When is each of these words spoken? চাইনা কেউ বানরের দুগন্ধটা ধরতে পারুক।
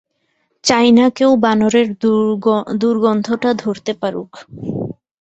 চাইনা 0.63 1.05
কেউ 1.15 1.31
বানরের 1.43 1.87
দুগন্ধটা 2.81 3.49
ধরতে 3.63 3.91
পারুক। 4.01 4.31